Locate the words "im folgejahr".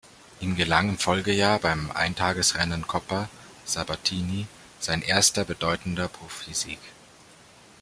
0.89-1.59